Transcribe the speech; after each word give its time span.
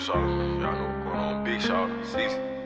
shot. 0.00 0.16
Y'all 0.16 0.60
know 0.60 0.86
what's 0.86 1.04
going 1.04 1.18
on. 1.18 1.44
Big 1.44 1.60
shot. 1.60 1.90
Six. 2.06 2.59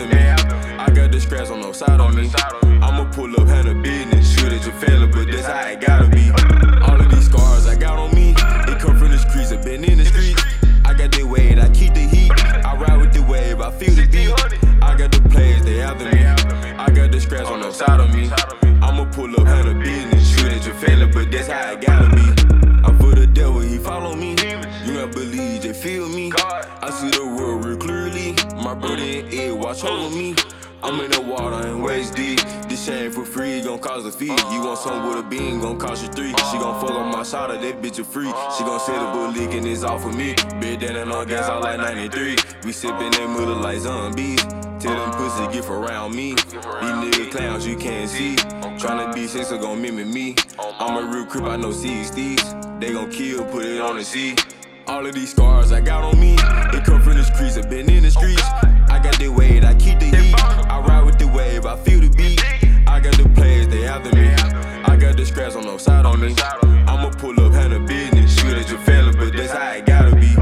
Me. 0.00 0.14
I 0.78 0.90
got 0.90 1.12
the 1.12 1.20
scratch 1.20 1.50
on 1.50 1.60
no 1.60 1.72
side 1.72 2.00
on 2.00 2.14
me. 2.14 2.30
I'ma 2.82 3.10
pull 3.12 3.34
up, 3.40 3.46
handle 3.48 3.80
business, 3.82 4.32
shoot 4.34 4.52
at 4.52 4.64
your 4.64 4.74
family, 4.74 5.06
but 5.06 5.30
that's 5.30 5.46
how 5.46 5.68
it 5.68 5.80
gotta 5.80 6.08
be. 6.08 6.30
All 6.82 7.00
of 7.00 7.10
these 7.10 7.26
scars 7.26 7.66
I 7.66 7.76
got 7.76 7.98
on 7.98 8.14
me, 8.14 8.32
they 8.66 8.76
come 8.78 8.98
from 8.98 9.10
the 9.10 9.18
streets. 9.18 9.52
I've 9.52 9.64
been 9.64 9.84
in 9.84 9.98
the 9.98 10.04
streets. 10.04 10.42
I 10.84 10.92
got 10.94 11.12
the 11.12 11.24
weight, 11.24 11.58
I 11.58 11.68
keep 11.70 11.94
the 11.94 12.00
heat. 12.00 12.32
I 12.64 12.76
ride 12.76 12.98
with 13.00 13.12
the 13.12 13.22
wave, 13.22 13.60
I 13.60 13.70
feel 13.70 13.94
the 13.94 14.06
beat. 14.06 14.30
I 14.82 14.96
got 14.96 15.12
the 15.12 15.20
plays, 15.28 15.64
they 15.64 15.80
after 15.80 16.04
me. 16.04 16.24
I 16.76 16.90
got 16.90 17.10
the 17.10 17.20
scratch 17.20 17.46
on 17.46 17.60
no 17.60 17.70
side 17.70 18.00
on 18.00 18.12
me. 18.12 18.30
I'ma 18.82 19.04
pull 19.12 19.34
up, 19.40 19.46
handle 19.46 19.74
business, 19.74 20.28
shoot 20.28 20.52
at 20.52 20.66
your 20.66 20.74
family, 20.74 21.06
but 21.06 21.30
that's 21.30 21.48
how 21.48 21.72
it 21.72 21.80
gotta 21.80 22.14
be. 22.14 22.26
I'm 22.84 22.98
for 22.98 23.14
the 23.14 23.26
devil, 23.26 23.60
he 23.60 23.78
follow 23.78 24.14
me. 24.14 24.36
You 24.84 24.92
not 24.92 25.12
believe, 25.12 25.62
they 25.62 25.72
feel 25.72 26.08
me. 26.08 26.32
I 26.36 26.90
see 26.90 27.08
the 27.10 27.26
world 27.26 27.43
clearly. 28.80 29.22
My 29.22 29.28
brother 29.28 29.42
and 29.42 29.60
watch 29.60 29.84
over 29.84 30.14
me. 30.14 30.34
I'm 30.82 31.00
in 31.00 31.10
the 31.10 31.20
water 31.22 31.66
and 31.66 31.82
waist 31.82 32.14
deep. 32.14 32.40
This 32.68 32.84
shame 32.84 33.10
for 33.10 33.24
free, 33.24 33.62
gon' 33.62 33.78
cause 33.78 34.04
a 34.04 34.12
fee. 34.12 34.26
You 34.26 34.60
want 34.62 34.78
something 34.78 35.08
with 35.08 35.24
a 35.24 35.28
bean, 35.28 35.60
gon' 35.60 35.78
cost 35.78 36.02
you 36.02 36.12
three. 36.12 36.28
She 36.28 36.58
gon' 36.58 36.78
fuck 36.80 36.90
on 36.90 37.10
my 37.10 37.22
shot, 37.22 37.48
that 37.48 37.82
bitch 37.82 37.98
a 37.98 38.04
free. 38.04 38.30
She 38.56 38.64
gon' 38.64 38.80
say 38.80 38.92
the 38.92 39.10
bull 39.12 39.30
leaking 39.30 39.66
is 39.66 39.82
off 39.82 40.04
of 40.04 40.14
me. 40.14 40.34
Big 40.60 40.80
than 40.80 40.96
and 40.96 41.10
on 41.10 41.26
gas, 41.26 41.48
I 41.48 41.58
like 41.58 41.78
93. 41.78 42.30
We 42.64 42.72
sippin' 42.72 43.12
that 43.12 43.28
mother 43.30 43.54
like 43.54 43.78
zombies. 43.78 44.42
Tell 44.78 44.94
them 44.94 45.12
pussy 45.12 45.58
get 45.58 45.70
around 45.70 46.14
me. 46.14 46.34
These 46.34 46.44
nigga 46.52 47.30
clowns 47.30 47.66
you 47.66 47.76
can't 47.76 48.10
see. 48.10 48.36
Tryna 48.76 49.14
be 49.14 49.26
so 49.26 49.58
gon' 49.58 49.80
mimic 49.80 50.06
me. 50.06 50.34
I'm 50.58 51.02
a 51.02 51.10
real 51.10 51.24
creep, 51.24 51.44
I 51.44 51.56
know 51.56 51.70
CSDs. 51.70 52.80
They 52.80 52.92
gon' 52.92 53.10
kill, 53.10 53.44
put 53.46 53.64
it 53.64 53.80
on 53.80 53.96
the 53.96 54.04
sea. 54.04 54.36
All 54.86 55.06
of 55.06 55.14
these 55.14 55.30
scars 55.30 55.72
I 55.72 55.80
got 55.80 56.04
on 56.04 56.20
me, 56.20 56.34
it 56.34 56.84
come 56.84 57.00
from 57.00 57.16
the 57.16 57.24
streets. 57.24 57.56
I've 57.56 57.70
been 57.70 57.88
in 57.88 58.02
the 58.02 58.10
streets. 58.10 58.42
me. 66.24 66.34
I'ma 66.86 67.10
pull 67.10 67.38
up, 67.40 67.52
handle 67.52 67.80
business, 67.80 68.38
shoot 68.38 68.56
at 68.56 68.68
your 68.68 68.78
family, 68.80 69.16
but 69.16 69.36
that's 69.36 69.52
how 69.52 69.72
it 69.72 69.86
gotta 69.86 70.14
be. 70.16 70.34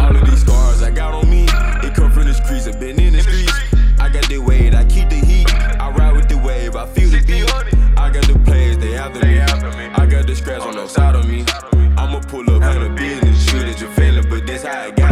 All 0.00 0.14
of 0.14 0.24
these 0.28 0.40
scars 0.40 0.82
I 0.82 0.90
got 0.90 1.14
on 1.14 1.28
me, 1.28 1.44
it 1.86 1.94
come 1.94 2.10
from 2.10 2.26
the 2.26 2.34
streets, 2.34 2.66
I've 2.66 2.78
been 2.78 3.00
in 3.00 3.14
the 3.14 3.22
streets. 3.22 3.52
I 3.98 4.08
got 4.08 4.28
the 4.28 4.38
weight, 4.38 4.74
I 4.74 4.84
keep 4.84 5.08
the 5.08 5.16
heat. 5.16 5.52
I 5.80 5.90
ride 5.90 6.14
with 6.14 6.28
the 6.28 6.38
wave, 6.38 6.76
I 6.76 6.86
feel 6.86 7.08
the 7.10 7.20
beat. 7.24 7.52
I 7.96 8.10
got 8.10 8.26
the 8.26 8.38
players, 8.44 8.78
they 8.78 8.96
after 8.96 9.20
me. 9.20 9.86
I 9.94 10.06
got 10.06 10.26
the 10.26 10.36
scratch 10.36 10.62
on 10.62 10.74
the 10.76 10.86
side 10.86 11.14
of 11.14 11.28
me. 11.28 11.44
I'ma 11.96 12.20
pull 12.20 12.48
up, 12.50 12.62
handle 12.62 12.94
business, 12.94 13.50
shoot 13.50 13.62
at 13.62 13.80
your 13.80 13.90
family, 13.90 14.22
but 14.28 14.46
that's 14.46 14.62
how 14.62 14.86
it 14.86 14.96
gotta 14.96 14.96
be. 14.96 15.03